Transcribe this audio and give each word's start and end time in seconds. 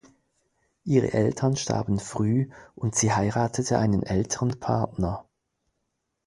Ihre 0.83 1.13
Eltern 1.13 1.55
starben 1.57 1.99
früh 1.99 2.49
und 2.73 2.95
sie 2.95 3.13
heiratete 3.13 3.77
einen 3.77 4.01
älteren 4.01 4.59
Partner. 4.59 5.25